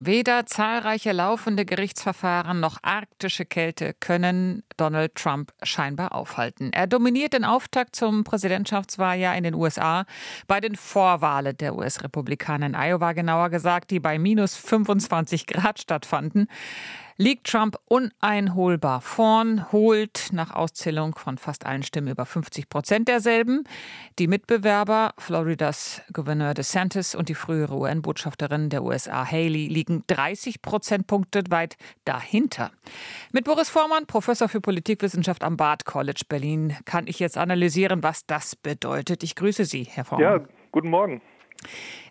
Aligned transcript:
Weder 0.00 0.46
zahlreiche 0.46 1.10
laufende 1.10 1.64
Gerichtsverfahren 1.64 2.60
noch 2.60 2.78
arktische 2.82 3.44
Kälte 3.44 3.94
können 3.98 4.62
Donald 4.76 5.16
Trump 5.16 5.52
scheinbar 5.64 6.14
aufhalten. 6.14 6.72
Er 6.72 6.86
dominiert 6.86 7.32
den 7.32 7.44
Auftakt 7.44 7.96
zum 7.96 8.22
Präsidentschaftswahljahr 8.22 9.36
in 9.36 9.42
den 9.42 9.54
USA 9.54 10.04
bei 10.46 10.60
den 10.60 10.76
Vorwahlen 10.76 11.56
der 11.56 11.74
US-Republikaner 11.74 12.66
in 12.66 12.74
Iowa, 12.76 13.12
genauer 13.12 13.50
gesagt, 13.50 13.90
die 13.90 13.98
bei 13.98 14.20
minus 14.20 14.54
25 14.54 15.48
Grad 15.48 15.80
stattfanden 15.80 16.46
liegt 17.18 17.48
Trump 17.48 17.76
uneinholbar 17.86 19.00
vorn, 19.00 19.70
holt 19.72 20.28
nach 20.32 20.52
Auszählung 20.52 21.16
von 21.16 21.36
fast 21.36 21.66
allen 21.66 21.82
Stimmen 21.82 22.08
über 22.08 22.24
50 22.24 22.68
Prozent 22.68 23.08
derselben. 23.08 23.64
Die 24.20 24.28
Mitbewerber, 24.28 25.12
Floridas 25.18 26.00
Gouverneur 26.12 26.54
DeSantis 26.54 27.16
und 27.16 27.28
die 27.28 27.34
frühere 27.34 27.74
UN-Botschafterin 27.74 28.70
der 28.70 28.84
USA 28.84 29.28
Haley, 29.28 29.66
liegen 29.66 30.04
30 30.06 30.62
Prozentpunkte 30.62 31.42
weit 31.50 31.76
dahinter. 32.04 32.70
Mit 33.32 33.44
Boris 33.44 33.68
Vormann, 33.68 34.06
Professor 34.06 34.48
für 34.48 34.60
Politikwissenschaft 34.60 35.42
am 35.42 35.56
Bard 35.56 35.84
College 35.84 36.22
Berlin, 36.28 36.76
kann 36.84 37.08
ich 37.08 37.18
jetzt 37.18 37.36
analysieren, 37.36 38.04
was 38.04 38.26
das 38.26 38.54
bedeutet. 38.54 39.24
Ich 39.24 39.34
grüße 39.34 39.64
Sie, 39.64 39.82
Herr 39.82 40.04
Vormann. 40.04 40.40
Ja, 40.40 40.40
guten 40.70 40.90
Morgen. 40.90 41.20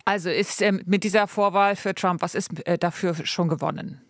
Also 0.03 0.29
ist 0.29 0.61
ähm, 0.61 0.81
mit 0.85 1.05
dieser 1.05 1.27
Vorwahl 1.27 1.77
für 1.77 1.95
Trump, 1.95 2.21
was 2.21 2.35
ist 2.35 2.67
äh, 2.67 2.77
dafür 2.77 3.15
schon 3.25 3.47
gewonnen? 3.47 4.01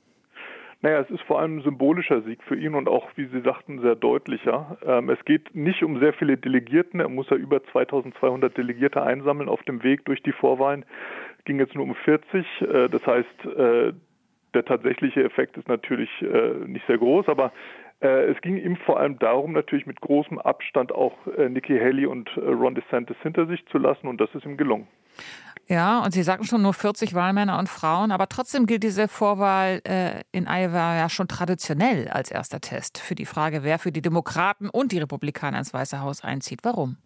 Naja, 0.82 1.00
es 1.00 1.10
ist 1.10 1.22
vor 1.24 1.40
allem 1.40 1.58
ein 1.58 1.64
symbolischer 1.64 2.22
Sieg 2.22 2.44
für 2.44 2.56
ihn 2.56 2.76
und 2.76 2.88
auch, 2.88 3.08
wie 3.16 3.26
Sie 3.26 3.42
sagten, 3.42 3.82
sehr 3.82 3.96
deutlicher. 3.96 4.78
Ähm, 4.86 5.10
es 5.10 5.24
geht 5.26 5.56
nicht 5.56 5.84
um 5.84 6.00
sehr 6.00 6.14
viele 6.14 6.38
Delegierten. 6.38 7.00
Er 7.00 7.10
muss 7.10 7.30
ja 7.30 7.38
über 7.38 7.64
2200 7.64 8.56
Delegierte 8.56 9.02
einsammeln 9.02 9.50
auf 9.50 9.64
dem 9.64 9.82
Weg 9.84 10.06
durch 10.06 10.22
die 10.22 10.34
Vorwahlen. 10.34 10.86
Es 11.40 11.46
ging 11.46 11.60
jetzt 11.60 11.74
nur 11.74 11.84
um 11.84 11.96
40. 11.96 12.46
Äh, 12.62 12.90
das 12.90 13.06
heißt, 13.08 13.46
äh, 13.46 13.94
der 14.54 14.66
tatsächliche 14.66 15.24
Effekt 15.24 15.58
ist 15.58 15.68
natürlich 15.68 16.10
äh, 16.22 16.54
nicht 16.68 16.86
sehr 16.86 17.00
groß, 17.00 17.28
aber 17.28 17.52
äh, 18.00 18.26
es 18.26 18.40
ging 18.42 18.58
ihm 18.58 18.76
vor 18.78 19.00
allem 19.00 19.18
darum, 19.18 19.54
natürlich 19.54 19.88
mit 19.88 20.00
großem 20.02 20.38
Abstand 20.40 20.92
auch 20.92 21.16
äh, 21.38 21.50
Nikki 21.50 21.78
Haley 21.78 22.06
und 22.06 22.30
äh, 22.38 22.42
Ron 22.42 22.76
DeSantis 22.76 23.18
hinter 23.24 23.48
sich 23.48 23.66
zu 23.68 23.80
lassen 23.80 24.08
und 24.08 24.22
das 24.22 24.34
ist 24.36 24.46
ihm 24.46 24.58
gelungen. 24.58 24.88
Ja, 25.70 26.00
und 26.04 26.14
Sie 26.14 26.24
sagten 26.24 26.46
schon 26.46 26.62
nur 26.62 26.74
40 26.74 27.14
Wahlmänner 27.14 27.60
und 27.60 27.68
Frauen, 27.68 28.12
aber 28.12 28.30
trotzdem 28.30 28.68
gilt 28.68 28.84
diese 28.84 29.10
Vorwahl 29.10 29.82
äh, 29.84 30.24
in 30.32 30.48
Iowa 30.48 30.96
ja 30.96 31.10
schon 31.10 31.28
traditionell 31.28 32.08
als 32.08 32.32
erster 32.32 32.62
Test 32.62 33.00
für 33.00 33.16
die 33.16 33.26
Frage, 33.26 33.64
wer 33.64 33.78
für 33.78 33.92
die 33.92 34.02
Demokraten 34.02 34.70
und 34.70 34.94
die 34.94 35.00
Republikaner 35.00 35.60
ins 35.60 35.74
Weiße 35.74 36.00
Haus 36.00 36.22
einzieht. 36.24 36.62
Warum? 36.64 36.98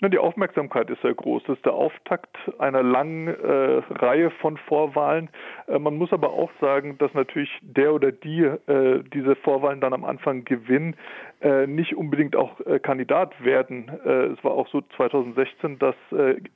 Die 0.00 0.18
Aufmerksamkeit 0.18 0.88
ist 0.90 1.02
sehr 1.02 1.14
groß. 1.14 1.42
Das 1.48 1.56
ist 1.56 1.64
der 1.64 1.72
Auftakt 1.72 2.36
einer 2.60 2.84
langen 2.84 3.26
äh, 3.26 3.82
Reihe 3.94 4.30
von 4.30 4.56
Vorwahlen. 4.56 5.28
Äh, 5.66 5.80
man 5.80 5.96
muss 5.96 6.12
aber 6.12 6.32
auch 6.32 6.52
sagen, 6.60 6.96
dass 6.98 7.12
natürlich 7.14 7.50
der 7.62 7.92
oder 7.92 8.12
die 8.12 8.42
äh, 8.42 9.02
diese 9.12 9.34
Vorwahlen 9.34 9.80
dann 9.80 9.92
am 9.92 10.04
Anfang 10.04 10.44
gewinnen, 10.44 10.94
äh, 11.40 11.66
nicht 11.66 11.96
unbedingt 11.96 12.34
auch 12.34 12.58
äh, 12.60 12.80
Kandidat 12.80 13.44
werden. 13.44 13.88
Äh, 14.04 14.26
es 14.32 14.44
war 14.44 14.52
auch 14.52 14.68
so 14.68 14.82
2016, 14.96 15.78
dass 15.78 15.94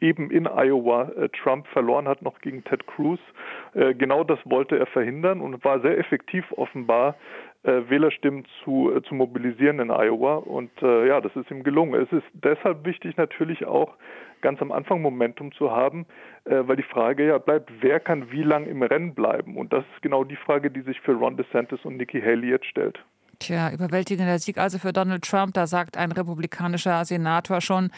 eben 0.00 0.30
in 0.30 0.46
Iowa 0.46 1.10
Trump 1.42 1.66
verloren 1.68 2.08
hat 2.08 2.22
noch 2.22 2.40
gegen 2.40 2.64
Ted 2.64 2.86
Cruz. 2.86 3.20
genau 3.74 4.24
das 4.24 4.38
wollte 4.44 4.78
er 4.78 4.86
verhindern 4.86 5.40
und 5.40 5.64
war 5.64 5.80
sehr 5.80 5.98
effektiv 5.98 6.44
offenbar 6.52 7.16
Wählerstimmen 7.64 8.44
zu, 8.64 8.92
äh, 8.94 9.02
zu 9.02 9.14
mobilisieren 9.14 9.78
in 9.78 9.91
Iowa. 9.91 10.36
Und 10.36 10.70
äh, 10.82 11.06
ja, 11.06 11.20
das 11.20 11.34
ist 11.36 11.50
ihm 11.50 11.62
gelungen. 11.62 12.00
Es 12.00 12.10
ist 12.12 12.27
deshalb 12.32 12.84
wichtig 12.84 13.16
natürlich 13.16 13.64
auch 13.66 13.94
ganz 14.41 14.60
am 14.60 14.72
Anfang 14.72 15.00
Momentum 15.00 15.52
zu 15.52 15.70
haben, 15.70 16.04
äh, 16.44 16.62
weil 16.66 16.77
die 16.77 16.82
Frage 16.82 17.27
ja 17.27 17.38
bleibt, 17.38 17.70
wer 17.80 18.00
kann 18.00 18.30
wie 18.30 18.42
lang 18.42 18.66
im 18.66 18.82
Rennen 18.82 19.14
bleiben? 19.14 19.56
Und 19.56 19.72
das 19.72 19.84
ist 19.94 20.02
genau 20.02 20.24
die 20.24 20.36
Frage, 20.36 20.70
die 20.70 20.82
sich 20.82 21.00
für 21.00 21.12
Ron 21.12 21.36
DeSantis 21.36 21.84
und 21.84 21.96
Nikki 21.96 22.20
Haley 22.20 22.50
jetzt 22.50 22.66
stellt. 22.66 22.98
Tja, 23.38 23.72
überwältigender 23.72 24.38
Sieg 24.38 24.58
also 24.58 24.78
für 24.78 24.92
Donald 24.92 25.22
Trump. 25.22 25.54
Da 25.54 25.66
sagt 25.66 25.97
ein 25.97 26.12
republikanischer 26.12 27.04
Senator 27.04 27.60
schon, 27.60 27.91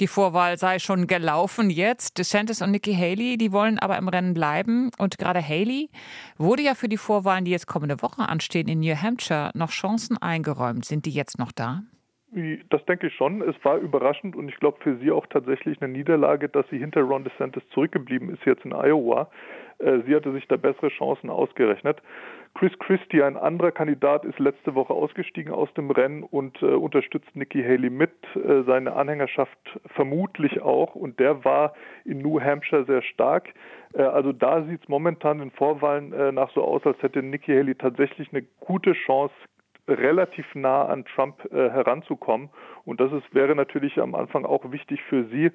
die 0.00 0.06
Vorwahl 0.06 0.56
sei 0.58 0.78
schon 0.78 1.06
gelaufen 1.06 1.70
jetzt. 1.70 2.18
DeSantis 2.18 2.62
und 2.62 2.70
Nikki 2.70 2.94
Haley, 2.94 3.36
die 3.36 3.52
wollen 3.52 3.78
aber 3.78 3.96
im 3.98 4.08
Rennen 4.08 4.34
bleiben. 4.34 4.90
Und 4.98 5.18
gerade 5.18 5.40
Haley 5.46 5.90
wurde 6.36 6.62
ja 6.62 6.74
für 6.74 6.88
die 6.88 6.96
Vorwahlen, 6.96 7.44
die 7.44 7.50
jetzt 7.50 7.66
kommende 7.66 8.02
Woche 8.02 8.28
anstehen 8.28 8.68
in 8.68 8.80
New 8.80 8.94
Hampshire, 8.94 9.50
noch 9.54 9.70
Chancen 9.70 10.18
eingeräumt. 10.18 10.84
Sind 10.84 11.06
die 11.06 11.10
jetzt 11.10 11.38
noch 11.38 11.52
da? 11.52 11.82
Das 12.68 12.84
denke 12.86 13.06
ich 13.06 13.14
schon. 13.14 13.42
Es 13.42 13.54
war 13.62 13.78
überraschend 13.78 14.34
und 14.34 14.48
ich 14.48 14.56
glaube 14.56 14.78
für 14.80 14.96
sie 14.98 15.12
auch 15.12 15.26
tatsächlich 15.28 15.80
eine 15.80 15.92
Niederlage, 15.92 16.48
dass 16.48 16.68
sie 16.68 16.78
hinter 16.78 17.02
Ron 17.02 17.22
DeSantis 17.22 17.62
zurückgeblieben 17.70 18.28
ist 18.28 18.44
jetzt 18.44 18.64
in 18.64 18.72
Iowa. 18.72 19.30
Äh, 19.78 20.00
sie 20.04 20.16
hatte 20.16 20.32
sich 20.32 20.46
da 20.48 20.56
bessere 20.56 20.88
Chancen 20.88 21.30
ausgerechnet. 21.30 22.02
Chris 22.54 22.72
Christie, 22.78 23.20
ein 23.20 23.36
anderer 23.36 23.72
Kandidat, 23.72 24.24
ist 24.24 24.38
letzte 24.38 24.76
Woche 24.76 24.94
ausgestiegen 24.94 25.52
aus 25.52 25.72
dem 25.74 25.90
Rennen 25.90 26.22
und 26.22 26.62
äh, 26.62 26.66
unterstützt 26.66 27.34
Nikki 27.34 27.60
Haley 27.60 27.90
mit, 27.90 28.12
äh, 28.36 28.62
seine 28.62 28.94
Anhängerschaft 28.94 29.58
vermutlich 29.86 30.62
auch. 30.62 30.94
Und 30.94 31.18
der 31.18 31.44
war 31.44 31.74
in 32.04 32.18
New 32.18 32.40
Hampshire 32.40 32.84
sehr 32.84 33.02
stark. 33.02 33.48
Äh, 33.92 34.02
also 34.02 34.32
da 34.32 34.62
sieht 34.62 34.82
es 34.82 34.88
momentan 34.88 35.40
in 35.40 35.50
Vorwahlen 35.50 36.12
äh, 36.12 36.30
nach 36.30 36.50
so 36.54 36.62
aus, 36.62 36.86
als 36.86 37.02
hätte 37.02 37.24
Nikki 37.24 37.52
Haley 37.52 37.74
tatsächlich 37.74 38.32
eine 38.32 38.44
gute 38.60 38.92
Chance, 38.92 39.34
relativ 39.88 40.46
nah 40.54 40.86
an 40.86 41.04
Trump 41.04 41.44
äh, 41.52 41.70
heranzukommen. 41.70 42.48
Und 42.84 43.00
das 43.00 43.12
ist, 43.12 43.34
wäre 43.34 43.54
natürlich 43.54 43.98
am 43.98 44.14
Anfang 44.14 44.44
auch 44.44 44.70
wichtig 44.70 45.02
für 45.02 45.24
sie, 45.24 45.50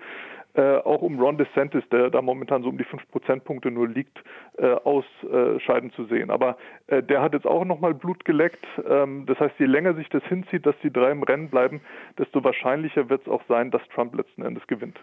äh, 0.56 0.78
auch 0.78 1.02
um 1.02 1.20
Ron 1.20 1.38
DeSantis, 1.38 1.84
der 1.90 2.10
da 2.10 2.22
momentan 2.22 2.64
so 2.64 2.70
um 2.70 2.78
die 2.78 2.84
fünf 2.84 3.08
Prozentpunkte 3.12 3.70
nur 3.70 3.88
liegt, 3.88 4.24
äh, 4.58 4.72
ausscheiden 4.72 5.92
zu 5.92 6.06
sehen. 6.06 6.32
Aber 6.32 6.58
äh, 6.88 7.04
der 7.04 7.22
hat 7.22 7.34
jetzt 7.34 7.48
auch 7.48 7.66
nochmal 7.66 7.94
Blut 7.94 8.26
geleckt. 8.26 8.66
Ähm, 8.88 9.26
das 9.28 9.40
heißt, 9.40 9.60
je 9.60 9.68
länger 9.68 9.94
sich 9.94 10.10
das 10.10 10.24
hinzieht, 10.24 10.66
dass 10.66 10.76
die 10.84 10.92
drei 10.92 11.12
im 11.12 11.24
Rennen 11.24 11.50
bleiben, 11.50 11.82
desto 12.18 12.44
wahrscheinlicher 12.44 13.10
wird 13.10 13.22
es 13.22 13.28
auch 13.28 13.44
sein, 13.48 13.72
dass 13.72 13.82
Trump 13.90 14.16
letzten 14.16 14.44
Endes 14.44 14.66
gewinnt. 14.68 15.00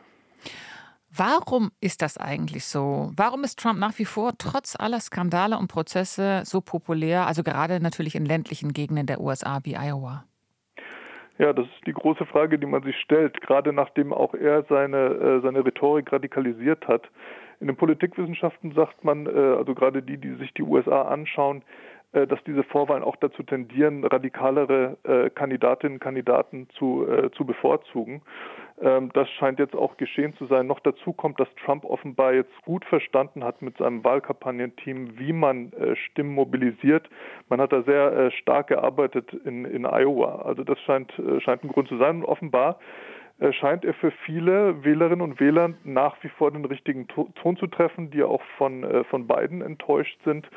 Warum 1.16 1.70
ist 1.80 2.02
das 2.02 2.18
eigentlich 2.18 2.64
so? 2.64 3.10
Warum 3.16 3.44
ist 3.44 3.58
Trump 3.58 3.78
nach 3.78 3.98
wie 3.98 4.04
vor 4.04 4.32
trotz 4.38 4.76
aller 4.78 5.00
Skandale 5.00 5.56
und 5.56 5.68
Prozesse 5.68 6.42
so 6.44 6.60
populär, 6.60 7.26
also 7.26 7.42
gerade 7.42 7.80
natürlich 7.80 8.14
in 8.14 8.26
ländlichen 8.26 8.72
Gegenden 8.72 9.06
der 9.06 9.20
USA 9.20 9.60
wie 9.62 9.76
Iowa? 9.76 10.24
Ja, 11.38 11.52
das 11.52 11.66
ist 11.66 11.86
die 11.86 11.92
große 11.92 12.24
Frage, 12.26 12.58
die 12.58 12.66
man 12.66 12.82
sich 12.82 12.96
stellt, 12.96 13.40
gerade 13.42 13.72
nachdem 13.72 14.12
auch 14.12 14.34
er 14.34 14.64
seine, 14.68 14.96
äh, 14.96 15.40
seine 15.40 15.64
Rhetorik 15.64 16.10
radikalisiert 16.12 16.88
hat. 16.88 17.08
In 17.60 17.66
den 17.66 17.76
Politikwissenschaften 17.76 18.72
sagt 18.72 19.04
man, 19.04 19.26
äh, 19.26 19.30
also 19.30 19.74
gerade 19.74 20.02
die, 20.02 20.16
die 20.16 20.34
sich 20.34 20.52
die 20.54 20.62
USA 20.62 21.02
anschauen, 21.02 21.62
äh, 22.12 22.26
dass 22.26 22.42
diese 22.44 22.62
Vorwahlen 22.62 23.02
auch 23.02 23.16
dazu 23.16 23.42
tendieren, 23.42 24.04
radikalere 24.04 24.96
Kandidatinnen 25.34 25.96
und 25.96 26.00
Kandidaten 26.00 26.68
zu, 26.78 27.06
zu 27.36 27.44
bevorzugen. 27.44 28.22
Ähm, 28.80 29.10
das 29.14 29.28
scheint 29.30 29.58
jetzt 29.58 29.74
auch 29.74 29.96
geschehen 29.96 30.34
zu 30.34 30.46
sein. 30.46 30.66
Noch 30.66 30.80
dazu 30.80 31.12
kommt, 31.12 31.40
dass 31.40 31.48
Trump 31.64 31.84
offenbar 31.84 32.34
jetzt 32.34 32.52
gut 32.64 32.84
verstanden 32.84 33.44
hat 33.44 33.62
mit 33.62 33.76
seinem 33.78 34.04
Wahlkampagnenteam, 34.04 35.18
wie 35.18 35.32
man 35.32 35.72
Stimmen 35.94 36.34
mobilisiert. 36.34 37.08
Man 37.48 37.60
hat 37.60 37.72
da 37.72 37.82
sehr 37.82 38.30
stark 38.32 38.68
gearbeitet 38.68 39.32
in, 39.44 39.64
in 39.64 39.84
Iowa. 39.84 40.42
Also 40.42 40.64
das 40.64 40.78
scheint, 40.80 41.12
scheint 41.38 41.64
ein 41.64 41.68
Grund 41.68 41.88
zu 41.88 41.96
sein. 41.96 42.16
Und 42.16 42.24
offenbar 42.24 42.78
scheint 43.50 43.84
er 43.84 43.94
für 43.94 44.10
viele 44.24 44.82
Wählerinnen 44.84 45.20
und 45.20 45.40
Wähler 45.40 45.74
nach 45.84 46.16
wie 46.22 46.28
vor 46.28 46.50
den 46.50 46.64
richtigen 46.64 47.06
Ton 47.06 47.56
zu 47.56 47.66
treffen, 47.66 48.10
die 48.10 48.22
auch 48.22 48.42
von, 48.56 49.04
von 49.10 49.26
beiden 49.26 49.62
enttäuscht 49.62 50.18
sind. 50.24 50.48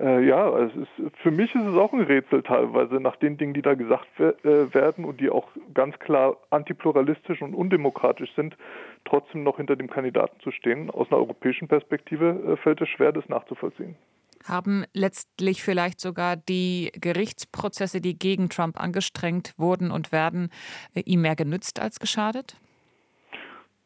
Äh, 0.00 0.26
ja, 0.26 0.58
es 0.58 0.74
ist, 0.74 1.16
für 1.22 1.30
mich 1.30 1.54
ist 1.54 1.66
es 1.66 1.76
auch 1.76 1.92
ein 1.92 2.00
Rätsel 2.00 2.42
teilweise 2.42 2.94
nach 2.94 3.16
den 3.16 3.36
Dingen, 3.36 3.54
die 3.54 3.62
da 3.62 3.74
gesagt 3.74 4.08
äh, 4.18 4.74
werden 4.74 5.04
und 5.04 5.20
die 5.20 5.30
auch 5.30 5.48
ganz 5.74 5.98
klar 5.98 6.36
antipluralistisch 6.50 7.42
und 7.42 7.54
undemokratisch 7.54 8.34
sind, 8.34 8.56
trotzdem 9.04 9.42
noch 9.42 9.58
hinter 9.58 9.76
dem 9.76 9.90
Kandidaten 9.90 10.40
zu 10.40 10.50
stehen. 10.50 10.90
Aus 10.90 11.08
einer 11.10 11.20
europäischen 11.20 11.68
Perspektive 11.68 12.52
äh, 12.52 12.56
fällt 12.56 12.80
es 12.80 12.88
schwer, 12.88 13.12
das 13.12 13.28
nachzuvollziehen. 13.28 13.96
Haben 14.44 14.84
letztlich 14.92 15.62
vielleicht 15.62 16.00
sogar 16.00 16.36
die 16.36 16.90
Gerichtsprozesse, 16.94 18.00
die 18.00 18.18
gegen 18.18 18.48
Trump 18.48 18.80
angestrengt 18.80 19.54
wurden 19.56 19.90
und 19.90 20.10
werden, 20.10 20.50
äh, 20.94 21.00
ihm 21.00 21.20
mehr 21.20 21.36
genützt 21.36 21.80
als 21.80 22.00
geschadet? 22.00 22.56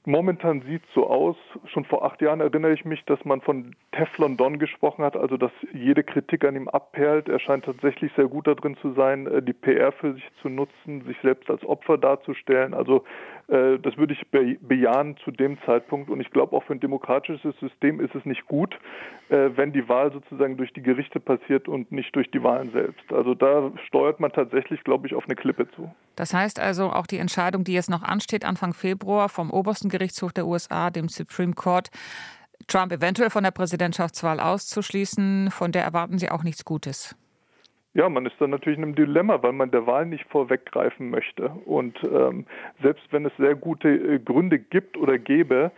Momentan 0.08 0.62
sieht 0.62 0.84
es 0.84 0.94
so 0.94 1.08
aus, 1.08 1.36
schon 1.64 1.84
vor 1.84 2.04
acht 2.04 2.22
Jahren 2.22 2.38
erinnere 2.38 2.72
ich 2.72 2.84
mich, 2.84 3.04
dass 3.06 3.24
man 3.24 3.40
von 3.40 3.74
Teflon 3.90 4.36
Don 4.36 4.60
gesprochen 4.60 5.04
hat, 5.04 5.16
also 5.16 5.36
dass 5.36 5.50
jede 5.72 6.04
Kritik 6.04 6.44
an 6.44 6.54
ihm 6.54 6.68
abperlt. 6.68 7.28
Er 7.28 7.40
scheint 7.40 7.64
tatsächlich 7.64 8.12
sehr 8.14 8.28
gut 8.28 8.46
darin 8.46 8.76
zu 8.76 8.92
sein, 8.92 9.26
äh, 9.26 9.42
die 9.42 9.52
PR 9.52 9.90
für 9.90 10.14
sich 10.14 10.22
zu 10.40 10.48
nutzen, 10.48 11.02
sich 11.06 11.16
selbst 11.22 11.50
als 11.50 11.64
Opfer 11.64 11.98
darzustellen. 11.98 12.72
Also 12.72 13.02
äh, 13.48 13.78
das 13.78 13.96
würde 13.96 14.14
ich 14.14 14.26
bejahen 14.30 15.16
zu 15.24 15.32
dem 15.32 15.58
Zeitpunkt. 15.66 16.08
Und 16.08 16.20
ich 16.20 16.30
glaube, 16.30 16.56
auch 16.56 16.62
für 16.62 16.74
ein 16.74 16.80
demokratisches 16.80 17.54
System 17.58 18.00
ist 18.00 18.14
es 18.14 18.24
nicht 18.24 18.46
gut, 18.46 18.78
äh, 19.28 19.50
wenn 19.56 19.72
die 19.72 19.88
Wahl 19.88 20.12
sozusagen 20.12 20.56
durch 20.56 20.72
die 20.72 20.82
Gerichte 20.82 21.20
passiert 21.20 21.68
und 21.68 21.90
nicht 21.90 22.14
durch 22.14 22.30
die 22.30 22.42
Wahlen 22.42 22.70
selbst. 22.70 23.12
Also 23.12 23.34
da 23.34 23.72
steuert 23.86 24.20
man 24.20 24.32
tatsächlich, 24.32 24.84
glaube 24.84 25.06
ich, 25.06 25.14
auf 25.14 25.24
eine 25.24 25.36
Klippe 25.36 25.68
zu. 25.72 25.92
Das 26.16 26.32
heißt 26.32 26.60
also, 26.60 26.90
auch 26.90 27.06
die 27.06 27.18
Entscheidung, 27.18 27.64
die 27.64 27.74
jetzt 27.74 27.90
noch 27.90 28.02
ansteht, 28.02 28.44
Anfang 28.44 28.72
Februar 28.72 29.28
vom 29.28 29.50
obersten 29.50 29.88
Gerichtshof 29.98 30.32
der 30.32 30.46
USA, 30.46 30.90
dem 30.90 31.08
Supreme 31.08 31.54
Court, 31.54 31.88
Trump 32.66 32.92
eventuell 32.92 33.30
von 33.30 33.44
der 33.44 33.50
Präsidentschaftswahl 33.50 34.40
auszuschließen, 34.40 35.50
von 35.50 35.72
der 35.72 35.84
erwarten 35.84 36.18
Sie 36.18 36.30
auch 36.30 36.42
nichts 36.42 36.64
Gutes. 36.64 37.16
Ja, 37.94 38.10
man 38.10 38.26
ist 38.26 38.34
dann 38.38 38.50
natürlich 38.50 38.76
in 38.76 38.84
einem 38.84 38.94
Dilemma, 38.94 39.42
weil 39.42 39.52
man 39.52 39.70
der 39.70 39.86
Wahl 39.86 40.04
nicht 40.04 40.26
vorweggreifen 40.28 41.08
möchte. 41.08 41.48
Und 41.64 41.96
ähm, 42.04 42.44
selbst 42.82 43.04
wenn 43.10 43.24
es 43.24 43.32
sehr 43.38 43.54
gute 43.54 43.88
äh, 43.88 44.18
Gründe 44.18 44.58
gibt 44.58 44.98
oder 44.98 45.16
gäbe, 45.16 45.70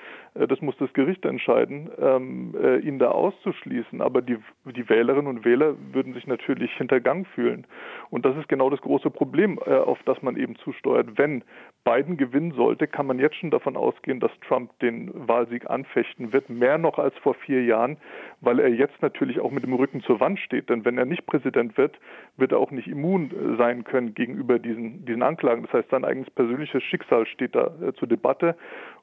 das 0.46 0.61
muss 0.61 0.76
das 0.79 0.93
Gericht 0.93 1.25
entscheiden, 1.25 1.90
ähm, 2.00 2.55
äh, 2.62 2.79
ihn 2.79 2.99
da 2.99 3.11
auszuschließen. 3.11 4.00
Aber 4.00 4.23
die, 4.23 4.37
die 4.64 4.88
Wählerinnen 4.88 5.26
und 5.26 5.44
Wähler 5.44 5.75
würden 5.93 6.14
sich 6.14 6.26
natürlich 6.26 6.73
hintergangen 6.75 7.25
fühlen. 7.25 7.67
Und 8.11 8.25
das 8.25 8.37
ist 8.37 8.49
genau 8.49 8.70
das 8.70 8.81
große 8.81 9.11
Problem, 9.11 9.58
äh, 9.67 9.75
auf 9.75 9.99
das 10.05 10.23
man 10.23 10.37
eben 10.37 10.56
zusteuert. 10.56 11.19
Wenn 11.19 11.43
Biden 11.85 12.17
gewinnen 12.17 12.52
sollte, 12.52 12.87
kann 12.87 13.06
man 13.06 13.19
jetzt 13.19 13.37
schon 13.37 13.50
davon 13.50 13.76
ausgehen, 13.76 14.20
dass 14.20 14.31
Trump 14.46 14.79
den 14.81 15.11
Wahlsieg 15.14 15.69
anfechten 15.69 16.32
wird, 16.32 16.50
mehr 16.50 16.79
noch 16.79 16.99
als 16.99 17.17
vor 17.19 17.35
vier 17.35 17.64
Jahren, 17.64 17.96
weil 18.40 18.61
er 18.61 18.69
jetzt 18.69 19.00
natürlich 19.02 19.40
auch 19.40 19.50
mit 19.50 19.64
dem 19.64 19.73
Rücken 19.73 20.02
zur 20.02 20.20
Wand 20.20 20.38
steht. 20.38 20.69
Denn 20.69 20.85
wenn 20.85 20.99
er 20.99 21.05
nicht 21.05 21.26
Präsident 21.26 21.76
wird, 21.76 21.99
wird 22.37 22.52
er 22.52 22.58
auch 22.58 22.70
nicht 22.70 22.88
immun 22.88 23.31
äh, 23.31 23.56
sein 23.56 23.85
können 23.85 24.14
gegenüber 24.14 24.58
diesen, 24.58 25.05
diesen 25.05 25.23
Anklagen. 25.23 25.62
Das 25.62 25.73
heißt, 25.73 25.90
sein 25.90 26.05
eigenes 26.05 26.31
persönliches 26.31 26.82
Schicksal 26.82 27.26
steht 27.26 27.55
da 27.55 27.73
äh, 27.82 27.93
zur 27.94 28.08
Debatte. 28.08 28.56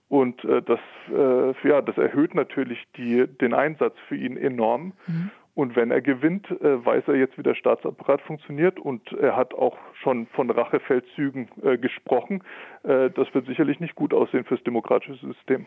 Und 0.07 0.43
äh, 0.45 0.61
das, 0.61 0.79
äh, 1.25 1.67
ja, 1.67 1.81
das 1.81 1.97
erhöht 1.97 2.35
natürlich 2.35 2.83
die, 2.97 3.27
den 3.27 3.53
Einsatz 3.53 3.95
für 4.07 4.15
ihn 4.15 4.37
enorm. 4.37 4.93
Mhm. 5.07 5.31
Und 5.55 5.77
wenn 5.77 5.89
er 5.89 6.01
gewinnt, 6.01 6.51
äh, 6.51 6.85
weiß 6.85 7.05
er 7.07 7.15
jetzt, 7.15 7.37
wie 7.37 7.43
der 7.43 7.55
Staatsapparat 7.55 8.21
funktioniert 8.21 8.77
und 8.77 9.13
er 9.13 9.37
hat 9.37 9.53
auch 9.53 9.77
schon 9.93 10.27
von 10.27 10.49
Rachefeldzügen 10.49 11.47
äh, 11.63 11.77
gesprochen. 11.77 12.43
Äh, 12.83 13.09
das 13.11 13.33
wird 13.33 13.47
sicherlich 13.47 13.79
nicht 13.79 13.95
gut 13.95 14.13
aussehen 14.13 14.43
fürs 14.43 14.61
demokratische 14.63 15.25
System. 15.25 15.65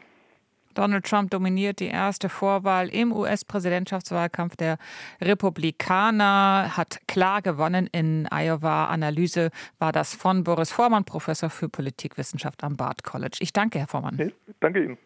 Donald 0.78 1.04
Trump 1.06 1.32
dominiert 1.32 1.80
die 1.80 1.88
erste 1.88 2.28
Vorwahl 2.28 2.88
im 2.88 3.12
US-Präsidentschaftswahlkampf 3.12 4.54
der 4.54 4.78
Republikaner, 5.20 6.76
hat 6.76 7.00
klar 7.08 7.42
gewonnen 7.42 7.88
in 7.90 8.28
Iowa. 8.30 8.86
Analyse 8.86 9.50
war 9.80 9.90
das 9.90 10.14
von 10.14 10.44
Boris 10.44 10.70
Vormann, 10.70 11.02
Professor 11.02 11.50
für 11.50 11.68
Politikwissenschaft 11.68 12.62
am 12.62 12.76
Bard 12.76 13.02
College. 13.02 13.38
Ich 13.40 13.52
danke, 13.52 13.80
Herr 13.80 13.88
Vormann. 13.88 14.14
Nee, 14.18 14.32
danke 14.60 14.84
Ihnen. 14.84 14.98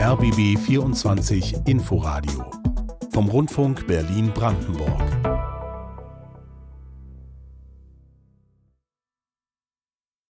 RBB 0.00 0.58
24 0.58 1.68
Inforadio 1.68 2.50
vom 3.12 3.28
Rundfunk 3.28 3.86
Berlin-Brandenburg. 3.86 5.31